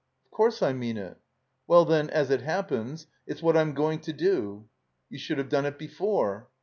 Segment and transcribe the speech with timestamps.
[0.15, 1.17] *' "Of course I mean it."
[1.67, 4.67] "Well, then— as it happens— it's what I'm going to do."
[5.11, 6.49] "You should have done it before."